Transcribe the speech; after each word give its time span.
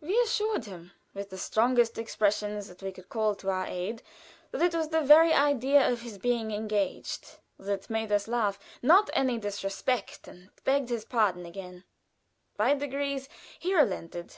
We 0.00 0.16
assured 0.20 0.66
him, 0.66 0.92
with 1.12 1.30
the 1.30 1.36
strongest 1.36 1.98
expressions 1.98 2.68
that 2.68 2.84
we 2.84 2.92
could 2.92 3.08
call 3.08 3.34
to 3.34 3.50
our 3.50 3.66
aid, 3.66 4.00
that 4.52 4.62
it 4.62 4.76
was 4.76 4.90
the 4.90 5.00
very 5.00 5.32
idea 5.32 5.90
of 5.90 6.02
his 6.02 6.18
being 6.18 6.52
engaged 6.52 7.38
that 7.58 7.90
made 7.90 8.12
us 8.12 8.28
laugh 8.28 8.60
not 8.80 9.10
any 9.12 9.38
disrespect, 9.38 10.28
and 10.28 10.50
begged 10.62 10.88
his 10.90 11.04
pardon 11.04 11.44
again. 11.44 11.82
By 12.56 12.74
degrees 12.74 13.28
he 13.58 13.74
relented. 13.74 14.36